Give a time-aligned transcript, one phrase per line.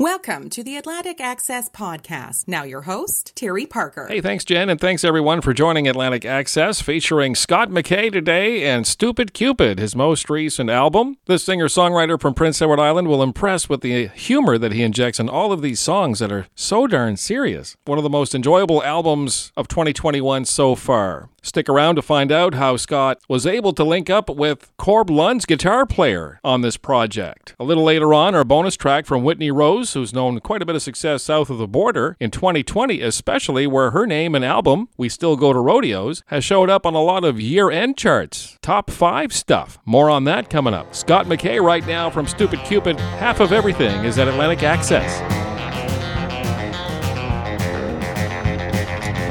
[0.00, 2.48] Welcome to the Atlantic Access Podcast.
[2.48, 4.06] Now, your host, Terry Parker.
[4.08, 8.86] Hey, thanks, Jen, and thanks everyone for joining Atlantic Access, featuring Scott McKay today and
[8.86, 11.18] Stupid Cupid, his most recent album.
[11.26, 15.20] This singer songwriter from Prince Edward Island will impress with the humor that he injects
[15.20, 17.76] in all of these songs that are so darn serious.
[17.84, 21.28] One of the most enjoyable albums of 2021 so far.
[21.42, 25.46] Stick around to find out how Scott was able to link up with Corb Lund's
[25.46, 27.54] guitar player on this project.
[27.58, 30.76] A little later on, our bonus track from Whitney Rose, who's known quite a bit
[30.76, 35.08] of success south of the border in 2020, especially where her name and album, We
[35.08, 38.58] Still Go to Rodeos, has showed up on a lot of year end charts.
[38.60, 39.78] Top five stuff.
[39.84, 40.94] More on that coming up.
[40.94, 45.20] Scott McKay, right now from Stupid Cupid, half of everything is at Atlantic Access.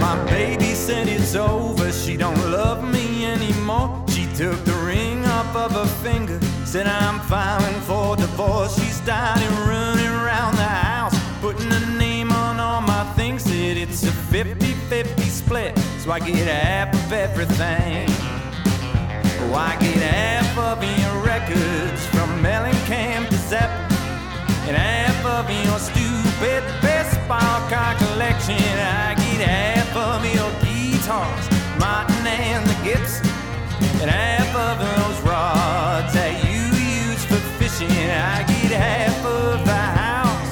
[0.01, 1.78] My baby said it's over,
[2.09, 4.03] she don't love me anymore.
[4.07, 8.73] She took the ring off of her finger, said I'm filing for divorce.
[8.81, 13.43] She started running around the house, putting her name on all my things.
[13.43, 18.07] Said it's a 50-50 split, so I get half of everything.
[19.41, 23.85] Oh, I get half of your records from Mellencamp to Zeppelin.
[24.67, 28.55] And half of your stupid baseball card collection.
[28.55, 33.25] I get half of your guitars, Martin and the Gibson.
[34.01, 36.63] And half of those rods that you
[37.07, 37.89] use for fishing.
[37.89, 40.51] I get half of the house,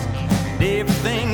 [0.53, 1.26] and everything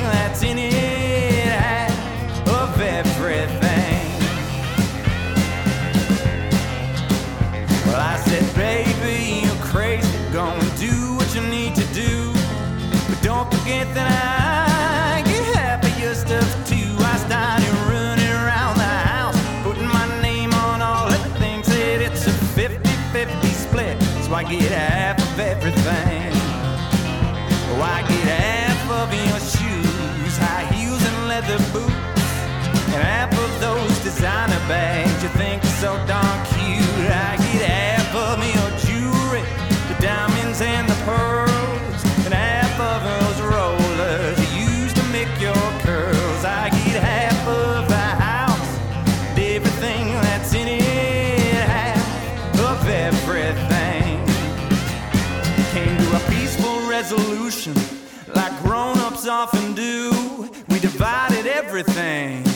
[61.87, 62.52] everything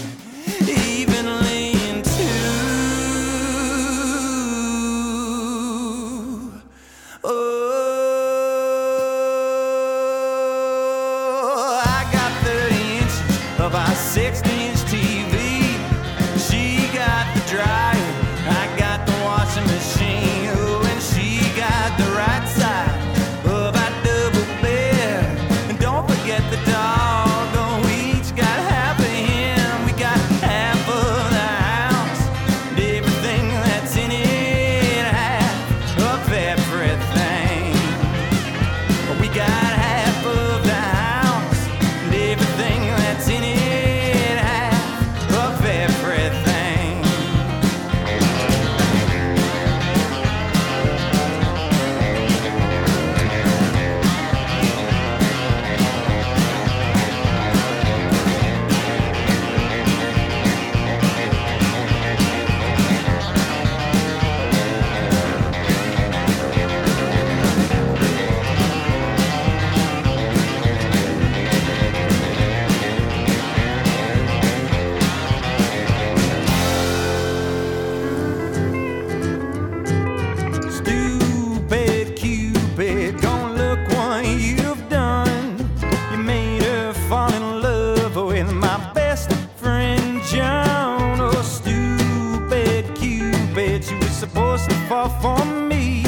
[95.22, 96.04] for me.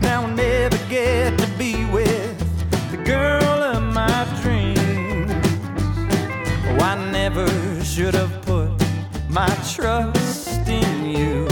[0.00, 2.38] Now I'll never get to be with
[2.90, 5.32] the girl of my dreams.
[6.66, 7.48] Oh, I never
[7.84, 8.70] should have put
[9.28, 11.48] my trust in you.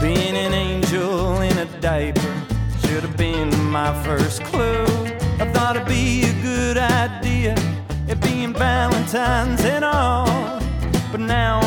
[0.00, 2.34] Being an angel in a diaper
[2.82, 4.84] should have been my first clue.
[5.38, 7.54] I thought it'd be a good idea,
[8.08, 10.60] it being Valentine's and all.
[11.10, 11.65] But now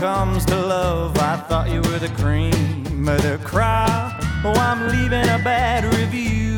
[0.00, 4.14] comes to love, I thought you were the cream of the crop.
[4.42, 6.56] Oh, I'm leaving a bad review,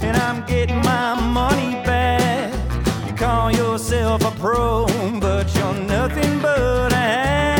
[0.00, 2.50] and I'm getting my money back.
[3.06, 4.86] You call yourself a pro,
[5.20, 7.57] but you're nothing but a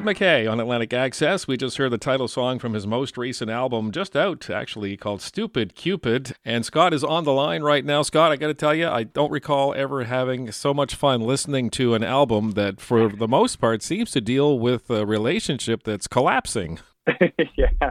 [0.00, 1.46] Scott McKay on Atlantic Access.
[1.46, 5.20] We just heard the title song from his most recent album, just out actually, called
[5.20, 6.32] Stupid Cupid.
[6.42, 8.00] And Scott is on the line right now.
[8.00, 11.68] Scott, I got to tell you, I don't recall ever having so much fun listening
[11.72, 16.06] to an album that, for the most part, seems to deal with a relationship that's
[16.06, 16.78] collapsing.
[17.56, 17.90] yeah.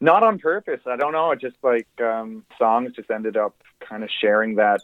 [0.00, 0.82] Not on purpose.
[0.86, 1.32] I don't know.
[1.32, 4.82] It just like um, songs just ended up kind of sharing that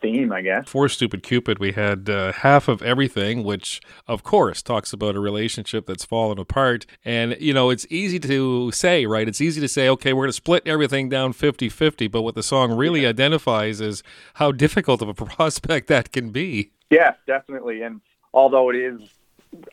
[0.00, 0.68] theme, I guess.
[0.68, 5.20] For Stupid Cupid, we had uh, half of everything, which, of course, talks about a
[5.20, 6.86] relationship that's fallen apart.
[7.04, 9.28] And, you know, it's easy to say, right?
[9.28, 12.08] It's easy to say, okay, we're going to split everything down 50 50.
[12.08, 14.02] But what the song really identifies is
[14.34, 16.70] how difficult of a prospect that can be.
[16.90, 17.82] Yeah, definitely.
[17.82, 18.00] And
[18.32, 19.00] although it is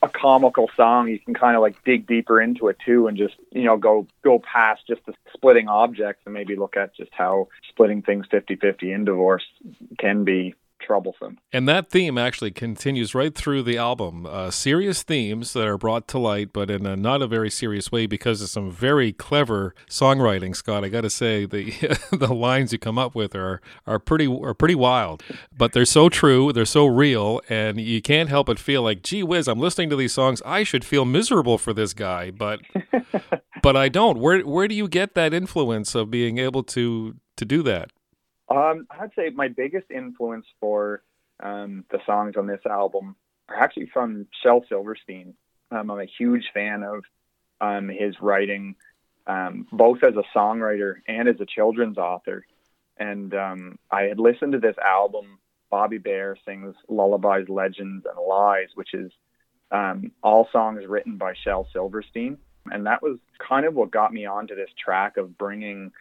[0.01, 3.35] a comical song, you can kind of like dig deeper into it too, and just
[3.51, 7.47] you know go go past just the splitting objects and maybe look at just how
[7.69, 9.43] splitting things 50-50 in divorce
[9.97, 10.55] can be
[10.91, 11.37] troublesome.
[11.53, 14.25] And that theme actually continues right through the album.
[14.25, 17.93] Uh, serious themes that are brought to light, but in a not a very serious
[17.93, 20.53] way because of some very clever songwriting.
[20.53, 21.71] Scott, I got to say the
[22.11, 25.23] the lines you come up with are are pretty are pretty wild,
[25.57, 29.23] but they're so true, they're so real, and you can't help but feel like, gee
[29.23, 30.41] whiz, I'm listening to these songs.
[30.45, 32.59] I should feel miserable for this guy, but
[33.63, 34.19] but I don't.
[34.19, 37.91] Where where do you get that influence of being able to to do that?
[38.51, 41.03] Um, I'd say my biggest influence for
[41.41, 43.15] um, the songs on this album
[43.47, 45.35] are actually from Shel Silverstein.
[45.71, 47.03] Um, I'm a huge fan of
[47.61, 48.75] um, his writing,
[49.25, 52.45] um, both as a songwriter and as a children's author.
[52.97, 55.39] And um, I had listened to this album.
[55.69, 59.11] Bobby Bare sings lullabies, legends, and lies, which is
[60.21, 62.37] all songs written by Shel Silverstein.
[62.69, 63.17] And that was
[63.47, 65.93] kind of what got me onto this track of bringing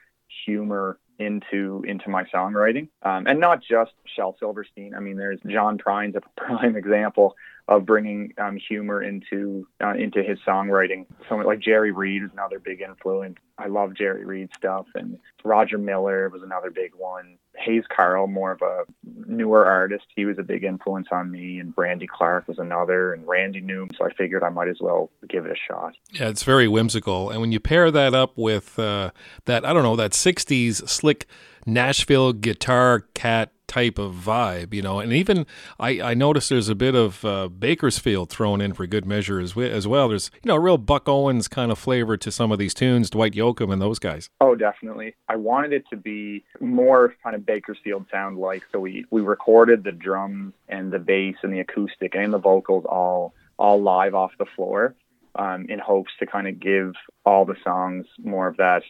[0.45, 4.95] humor into into my songwriting, um, and not just Shel Silverstein.
[4.95, 7.37] I mean, there's John Prine's a prime example
[7.71, 11.07] of bringing um, humor into uh, into his songwriting.
[11.29, 13.37] Someone like Jerry Reed is another big influence.
[13.59, 17.39] I love Jerry Reed stuff, and Roger Miller was another big one.
[17.57, 21.75] Hayes Carll, more of a newer artist, he was a big influence on me, and
[21.75, 23.95] Brandy Clark was another, and Randy Newman.
[23.97, 25.95] So I figured I might as well give it a shot.
[26.13, 27.31] Yeah, it's very whimsical.
[27.31, 29.13] And when you pair that up with uh,
[29.45, 31.27] that, I don't know, that 60s slick
[31.67, 35.47] Nashville guitar cat type of vibe, you know, and even
[35.79, 39.57] I, I noticed there's a bit of uh, Bakersfield thrown in for good measure as,
[39.57, 40.09] as well.
[40.09, 43.11] There's, you know, a real Buck Owens kind of flavor to some of these tunes,
[43.11, 44.29] Dwight Yoakam and those guys.
[44.41, 45.15] Oh, definitely.
[45.29, 48.65] I wanted it to be more kind of Bakersfield sound like.
[48.73, 52.85] So we, we recorded the drums and the bass and the acoustic and the vocals
[52.85, 54.95] all all live off the floor
[55.35, 56.95] um, in hopes to kind of give
[57.27, 58.83] all the songs more of that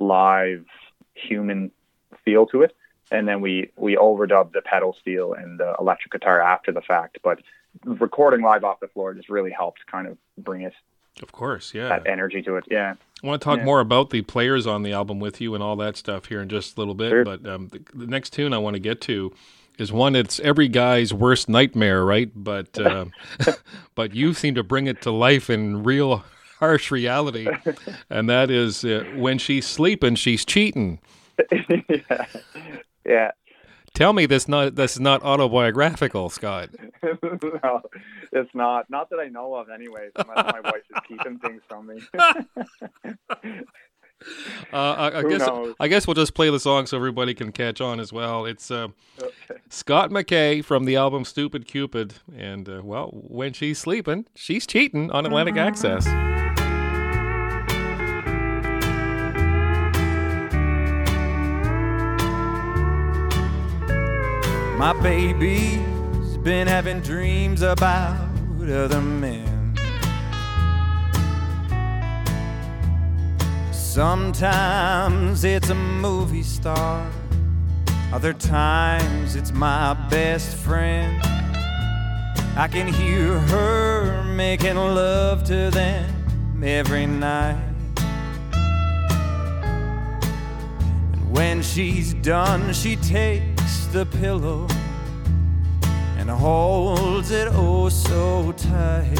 [0.00, 0.64] live
[1.14, 1.70] human
[2.24, 2.74] feel to it.
[3.10, 7.18] And then we we overdubbed the pedal steel and the electric guitar after the fact.
[7.22, 7.40] But
[7.84, 10.72] recording live off the floor just really helped kind of bring us
[11.22, 11.88] Of course, yeah.
[11.88, 12.64] that energy to it.
[12.70, 12.94] Yeah.
[13.22, 13.64] I want to talk Yeah.
[13.64, 16.48] more about the players on the album with you and all that stuff here in
[16.48, 17.10] just a little bit.
[17.10, 17.24] Sure.
[17.24, 19.32] But um, the, the next tune I want to get to
[19.78, 22.30] is one that's every guy's worst nightmare, right?
[22.34, 23.12] But um,
[23.94, 26.24] but you seem to bring it to life in real
[26.58, 27.46] harsh reality,
[28.10, 30.98] and that is uh, when she's sleeping, she's cheating.
[31.88, 32.26] yeah.
[33.06, 33.30] Yeah.
[33.94, 36.68] Tell me this not this is not autobiographical, Scott.
[37.02, 37.80] no,
[38.30, 38.90] it's not.
[38.90, 40.12] Not that I know of, anyways.
[40.16, 42.02] Unless my wife is keeping things from me.
[44.72, 45.74] Uh, I, I guess knows?
[45.78, 48.46] I guess we'll just play the song so everybody can catch on as well.
[48.46, 48.88] It's uh,
[49.22, 49.60] okay.
[49.68, 55.10] Scott McKay from the album Stupid Cupid, and uh, well, when she's sleeping, she's cheating
[55.10, 56.06] on Atlantic Access.
[64.76, 68.28] My baby's been having dreams about
[68.60, 69.74] other men.
[73.72, 77.10] Sometimes it's a movie star,
[78.12, 81.22] other times it's my best friend.
[82.54, 87.62] I can hear her making love to them every night.
[91.14, 93.55] And when she's done, she takes
[93.96, 94.66] the pillow
[96.18, 99.18] and holds it oh so tight.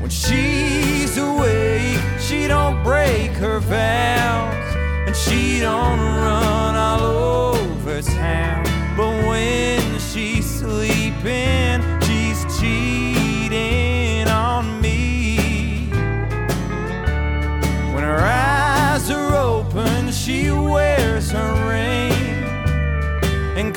[0.00, 4.74] When she's awake, she don't break her vows
[5.06, 8.64] and she don't run all over town.
[8.96, 11.89] But when she's sleeping,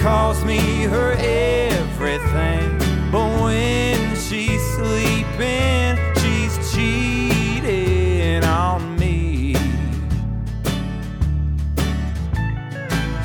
[0.03, 2.77] calls me her everything.
[3.09, 9.55] But when she's sleeping, she's cheating on me.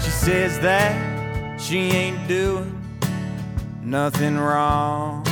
[0.00, 2.80] She says that she ain't doing
[3.82, 5.24] nothing wrong.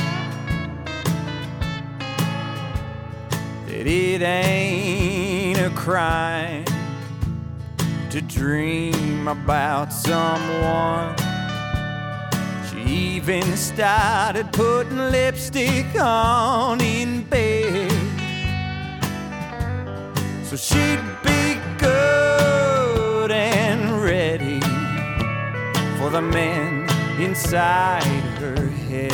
[3.67, 6.65] That it ain't a crime
[8.09, 11.15] to dream about someone.
[12.87, 17.91] Even started putting lipstick on in bed.
[20.43, 24.61] So she'd be good and ready
[25.99, 26.87] for the men
[27.19, 28.03] inside
[28.39, 29.11] her head.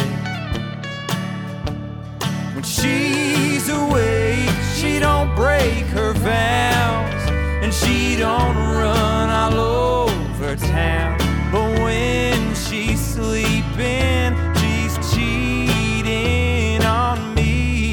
[2.54, 7.32] When she's awake, she don't break her vows
[7.64, 9.60] and she don't run all
[10.08, 11.18] over town.
[11.52, 12.33] But when
[12.74, 17.92] she's sleeping, she's cheating on me.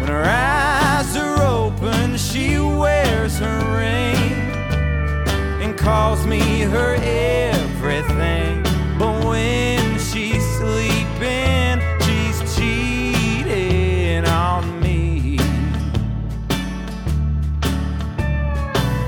[0.00, 4.32] When her eyes are open, she wears her ring
[5.62, 8.62] and calls me her everything.
[8.98, 15.38] But when she's sleeping, she's cheating on me.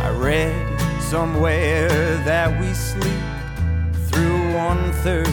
[0.03, 0.67] I read
[1.01, 1.89] somewhere
[2.25, 2.76] that we
[4.57, 5.29] one third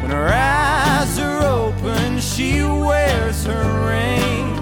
[0.00, 4.56] When her eyes are open, she wears her ring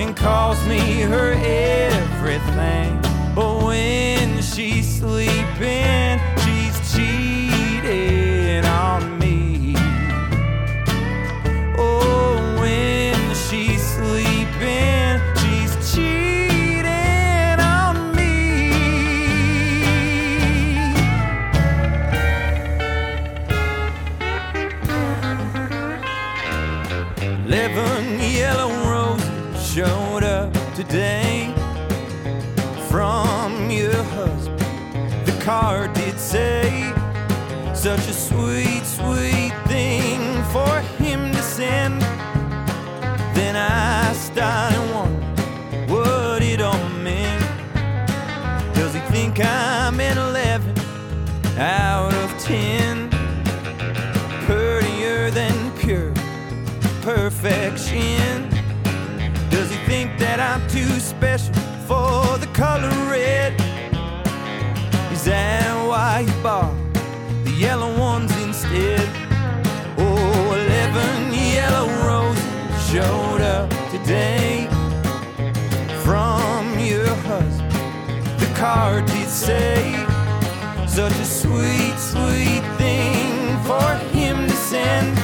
[0.00, 3.00] and calls me her everything.
[3.32, 6.18] But when she's sleeping,
[77.40, 78.40] husband.
[78.40, 79.78] The card did say,
[80.86, 85.16] such a sweet, sweet thing for him to send.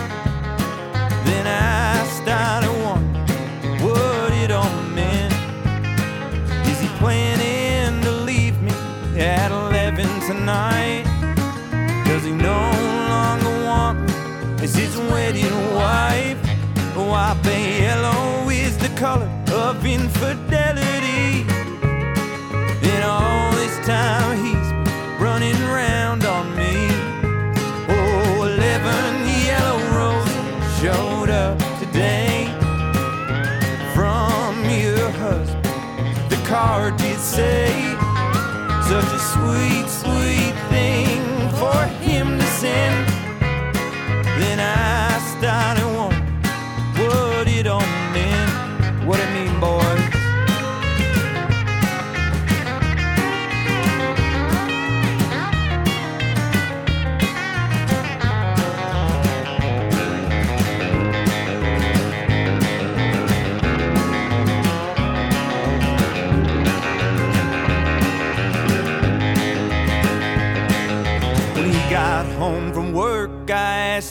[1.29, 5.35] Then I started wondering what it all meant.
[6.71, 8.73] Is he planning to leave me
[9.19, 11.05] at 11 tonight?
[12.07, 12.61] Does he no
[13.12, 16.38] longer want me as his wedding wife?
[16.97, 17.35] Why,
[17.81, 20.70] yellow is the color of infidelity.
[23.90, 24.68] Time he's
[25.20, 26.75] running round on me.
[27.88, 32.47] Oh, 11 yellow roses showed up today
[33.92, 34.52] from
[34.85, 35.64] your husband.
[36.32, 37.73] The card did say,
[38.90, 40.50] such a sweet, sweet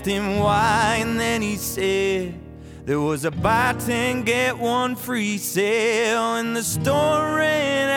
[0.09, 2.33] him why, and then he said
[2.85, 7.88] there was a buy ten get one free sale, and the store ran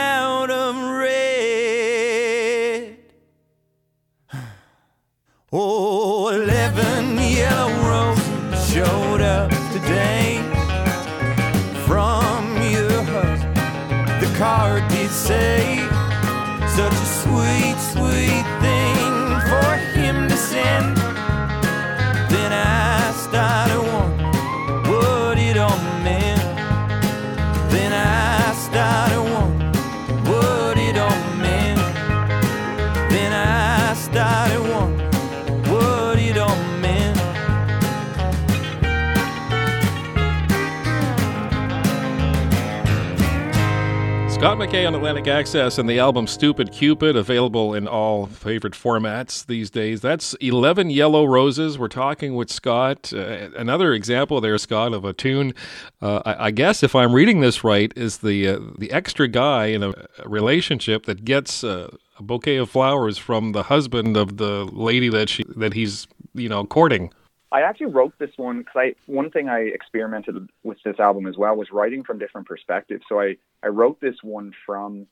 [44.63, 49.71] McKay on Atlantic Access and the album Stupid Cupid, available in all favorite formats these
[49.71, 50.01] days.
[50.01, 51.81] That's 11 Yellow Roses.
[51.81, 53.13] We're talking with Scott.
[53.13, 55.53] Uh, another example there, Scott, of a tune.
[56.01, 59.67] Uh, I, I, guess if I'm reading this right, is the uh, the extra guy
[59.67, 59.95] in a,
[60.25, 65.29] relationship that gets uh, a bouquet of flowers from the husband of the lady that
[65.29, 67.13] she that he's you know courting.
[67.53, 71.37] I actually wrote this one because I one thing I experimented with this album as
[71.37, 73.05] well was writing from different perspectives.
[73.09, 75.07] So I I wrote this one from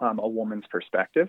[0.00, 1.28] um, a woman's perspective,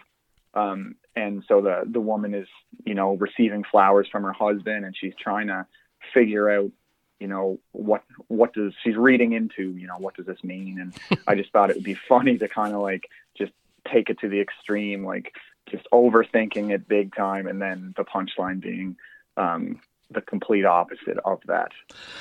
[0.55, 2.47] um, and so the the woman is
[2.83, 5.67] you know receiving flowers from her husband, and she's trying to
[6.13, 6.71] figure out
[7.19, 11.21] you know what what does she's reading into you know what does this mean, and
[11.27, 13.07] I just thought it would be funny to kind of like
[13.38, 13.51] just
[13.88, 15.35] take it to the extreme, like
[15.69, 18.97] just overthinking it big time, and then the punchline being.
[19.38, 19.79] Um,
[20.11, 21.71] the complete opposite of that.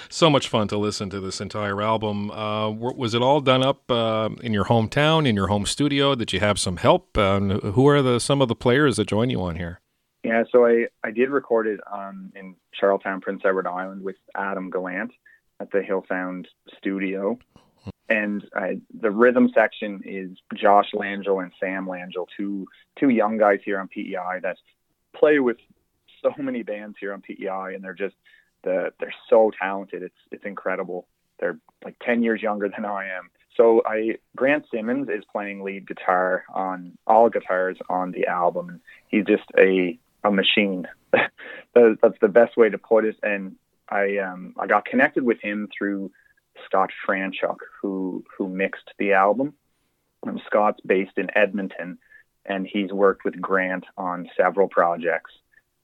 [0.08, 2.30] So much fun to listen to this entire album.
[2.30, 6.14] Uh, was it all done up uh, in your hometown, in your home studio?
[6.14, 7.16] Did you have some help?
[7.16, 9.80] Uh, who are the some of the players that join you on here?
[10.24, 14.68] Yeah, so I, I did record it um, in Charlottetown, Prince Edward Island with Adam
[14.68, 15.12] Gallant
[15.60, 16.46] at the Hillsound
[16.76, 17.38] studio.
[18.08, 22.66] And I, the rhythm section is Josh Langell and Sam Langell, two
[22.98, 24.56] two young guys here on PEI that
[25.14, 25.58] play with
[26.22, 28.16] so many bands here on PEI, and they're just
[28.62, 30.02] the they're so talented.
[30.02, 31.06] It's it's incredible.
[31.40, 33.30] They're like ten years younger than I am.
[33.56, 39.24] So I Grant Siemens is playing lead guitar on all guitars on the album, he's
[39.24, 40.86] just a a machine.
[41.12, 43.16] That's the best way to put it.
[43.22, 43.56] And
[43.88, 46.10] I um I got connected with him through
[46.64, 49.54] Scott Franchuk, who who mixed the album.
[50.24, 51.98] And Scott's based in Edmonton,
[52.44, 55.32] and he's worked with Grant on several projects.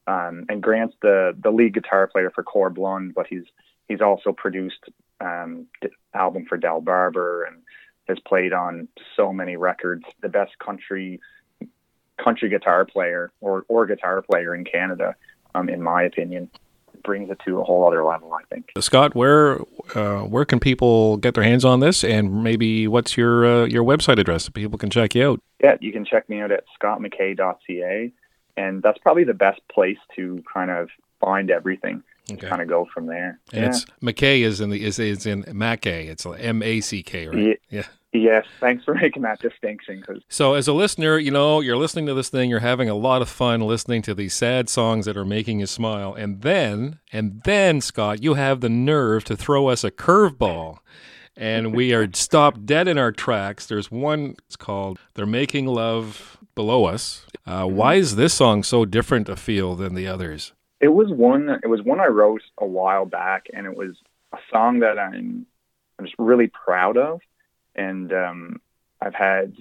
[0.06, 3.44] Um, and Grant's the the lead guitar player for Corb Lund, but he's
[3.88, 4.84] he's also produced
[5.20, 7.62] um, the album for Del Barber and
[8.08, 10.04] has played on so many records.
[10.20, 11.20] The best country
[12.22, 15.14] country guitar player or or guitar player in Canada,
[15.54, 16.50] um, in my opinion,
[17.02, 18.34] brings it to a whole other level.
[18.34, 18.72] I think.
[18.80, 19.60] Scott, where
[19.94, 23.84] uh, where can people get their hands on this, and maybe what's your uh, your
[23.84, 25.40] website address so people can check you out?
[25.62, 28.12] Yeah, you can check me out at scottmckay.ca
[28.56, 30.88] and that's probably the best place to kind of
[31.20, 32.48] find everything okay.
[32.48, 33.38] kind of go from there.
[33.52, 33.68] And yeah.
[33.68, 36.08] it's McKay is in the is is in Mackay.
[36.08, 37.60] It's M A C K, right?
[37.70, 37.84] Yeah.
[38.12, 40.02] Yes, thanks for making that distinction.
[40.06, 42.94] Cause So, as a listener, you know, you're listening to this thing, you're having a
[42.94, 46.14] lot of fun listening to these sad songs that are making you smile.
[46.14, 50.78] And then, and then, Scott, you have the nerve to throw us a curveball.
[51.36, 53.66] And we are stopped dead in our tracks.
[53.66, 57.26] There's one, it's called They're Making Love Below Us.
[57.46, 60.52] Uh, why is this song so different a feel than the others?
[60.84, 61.48] it was one.
[61.62, 63.96] It was one I wrote a while back, and it was
[64.34, 65.46] a song that I'm
[65.98, 67.22] I'm just really proud of,
[67.74, 68.60] and um,
[69.00, 69.56] I've had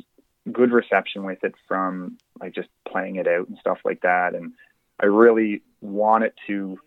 [0.52, 4.36] good reception with it from like just playing it out and stuff like that.
[4.36, 4.52] And
[5.00, 6.78] I really wanted to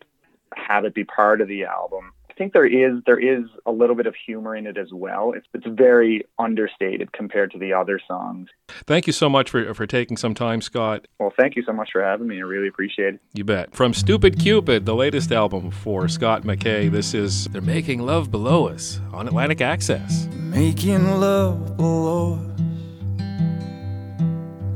[0.54, 2.12] have it be part of the album.
[2.36, 5.32] I think there is there is a little bit of humor in it as well.
[5.34, 8.48] It's it's very understated compared to the other songs.
[8.68, 11.08] Thank you so much for, for taking some time, Scott.
[11.18, 12.36] Well, thank you so much for having me.
[12.36, 13.20] I really appreciate it.
[13.32, 13.74] You bet.
[13.74, 18.68] From Stupid Cupid, the latest album for Scott McKay, this is They're Making Love Below
[18.68, 20.26] Us on Atlantic Access.
[20.34, 22.60] making love below us.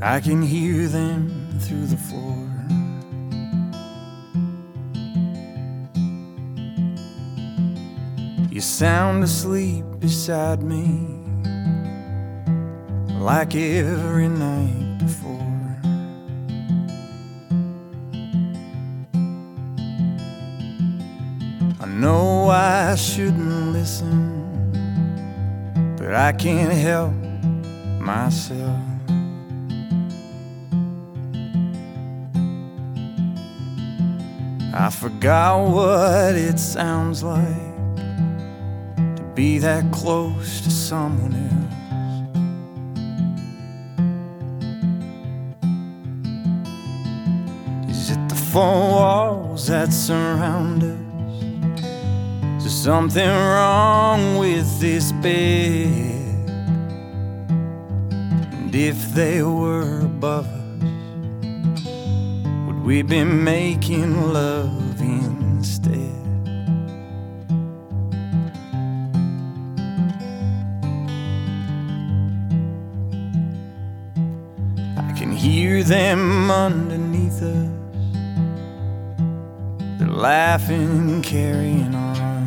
[0.02, 2.39] I can hear them through the floor.
[8.60, 10.84] You sound asleep beside me
[13.18, 15.78] like every night before.
[21.80, 24.28] I know I shouldn't listen
[25.96, 27.14] but I can't help
[27.98, 28.78] myself.
[34.74, 37.69] I forgot what it sounds like
[39.40, 41.74] be that close to someone else.
[47.88, 50.98] Is it the four walls that surround us?
[52.58, 56.50] Is there something wrong with this bed?
[58.58, 61.84] And if they were above us,
[62.66, 64.89] would we be making love
[75.90, 77.68] them underneath us.
[79.98, 82.46] They're laughing carrying on.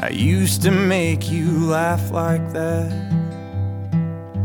[0.00, 2.92] I used to make you laugh like that,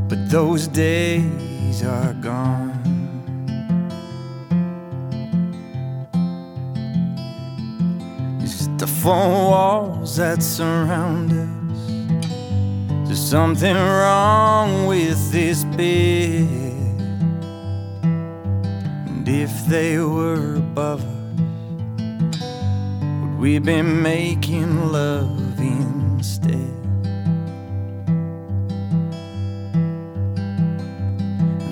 [0.07, 2.71] but those days are gone.
[8.41, 11.64] It's the four walls that surround us.
[13.15, 16.49] There's something wrong with this bed.
[18.03, 22.41] And if they were above us,
[23.21, 26.75] would we be making love instead?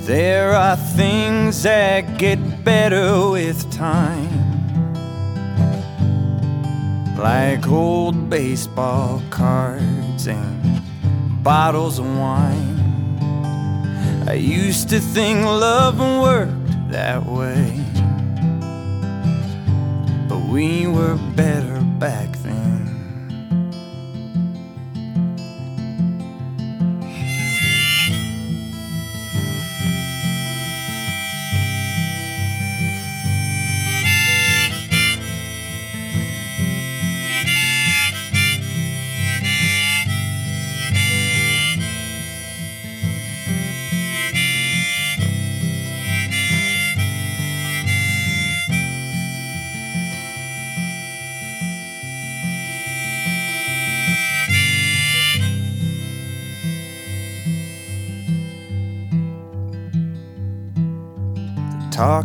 [0.06, 4.32] There are things that get better with time
[7.18, 10.53] like old baseball cards and
[11.44, 12.80] bottles of wine.
[14.28, 17.84] I used to think love worked that way,
[20.30, 22.43] but we were better back then.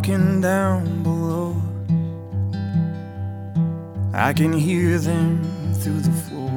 [0.08, 1.54] Talking down below.
[4.14, 5.44] I can hear them
[5.74, 6.48] through the floor.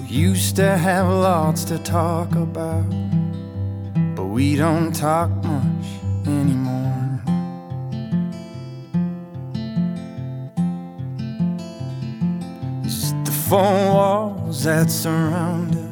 [0.00, 2.88] We used to have lots to talk about,
[4.14, 5.86] but we don't talk much
[6.24, 7.20] anymore.
[12.84, 15.87] It's the four walls that surround us.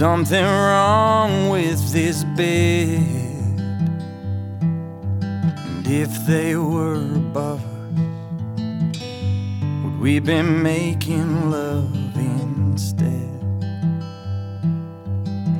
[0.00, 3.04] Something wrong with this bed.
[4.62, 8.00] And if they were above us,
[9.84, 13.28] would we be making love instead?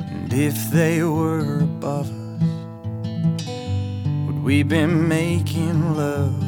[0.09, 2.43] And if they were above us,
[4.25, 6.40] would We've been making love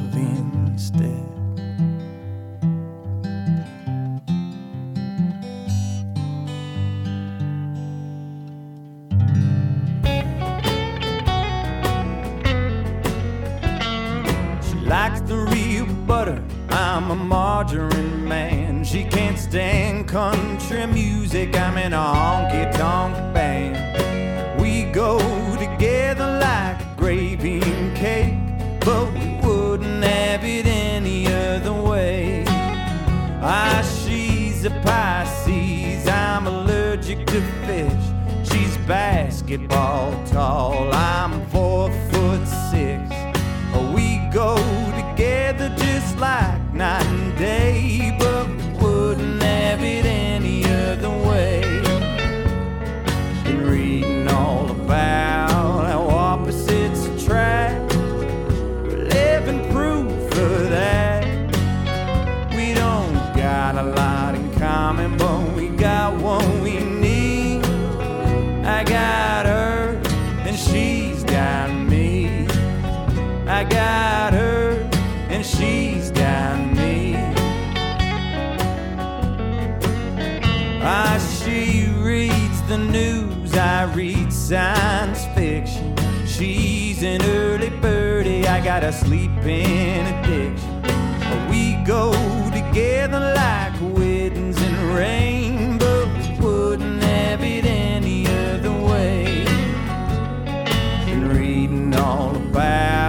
[20.88, 21.56] music.
[21.56, 24.62] I'm in a honky tonk band.
[24.62, 25.18] We go
[25.58, 32.44] together like gravy and cake, but we wouldn't have it any other way.
[33.42, 36.08] Ah, she's a Pisces.
[36.08, 38.04] I'm allergic to fish.
[38.50, 40.94] She's basketball tall.
[40.94, 43.02] I'm four foot six.
[43.94, 44.56] We go
[45.00, 46.63] together just like
[81.64, 85.96] she reads the news, I read science fiction.
[86.26, 90.82] She's an early birdie, I got a sleeping addiction.
[91.50, 92.12] We go
[92.52, 99.46] together like winds and rain, but we wouldn't have it any other way.
[101.06, 103.03] Been reading all about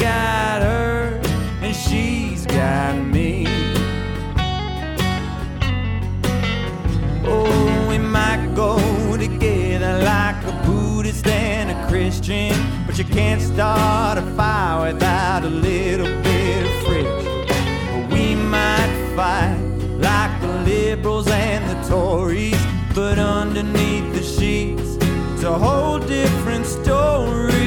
[0.00, 1.20] got her,
[1.60, 3.46] and she's got me.
[7.26, 8.78] Oh, we might go
[9.18, 15.50] together like a Buddhist and a Christian, but you can't start a fire without a
[15.50, 18.08] little bit of friction.
[18.10, 19.58] We might fight
[19.98, 22.62] like the liberals and the Tories,
[22.94, 24.96] but underneath the sheets,
[25.34, 27.59] it's a whole different story.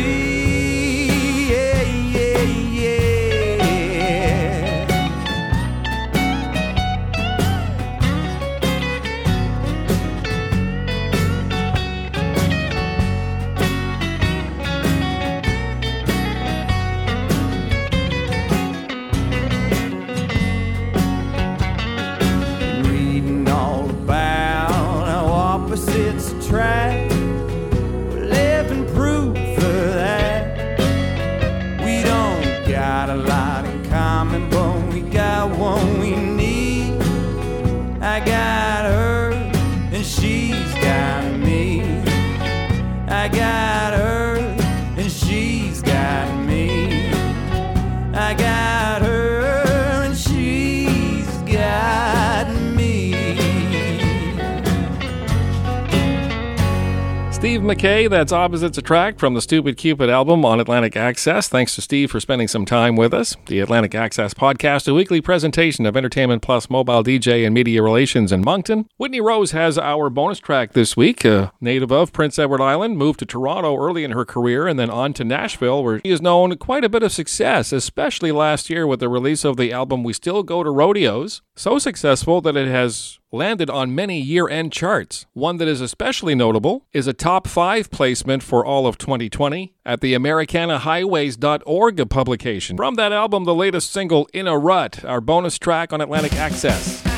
[57.43, 61.49] Steve McKay, that's Opposites Attract from the Stupid Cupid album on Atlantic Access.
[61.49, 63.35] Thanks to Steve for spending some time with us.
[63.47, 68.31] The Atlantic Access podcast, a weekly presentation of Entertainment Plus mobile DJ and media relations
[68.31, 68.87] in Moncton.
[68.95, 71.25] Whitney Rose has our bonus track this week.
[71.25, 74.89] A native of Prince Edward Island, moved to Toronto early in her career and then
[74.89, 78.87] on to Nashville, where she has known quite a bit of success, especially last year
[78.87, 81.41] with the release of the album We Still Go to Rodeos.
[81.57, 85.25] So successful that it has landed on many year end charts.
[85.33, 89.99] One that is especially notable is a top five placement for all of 2020 at
[89.99, 92.77] the AmericanaHighways.org publication.
[92.77, 97.12] From that album, the latest single, In a Rut, our bonus track on Atlantic Access.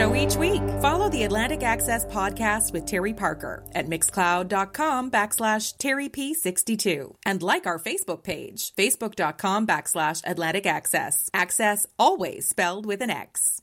[0.00, 0.62] Show each week.
[0.80, 7.78] Follow the Atlantic Access podcast with Terry Parker at mixcloud.com backslash TerryP62 and like our
[7.78, 11.28] Facebook page, facebook.com backslash Atlantic Access.
[11.34, 13.58] Access always spelled with an X.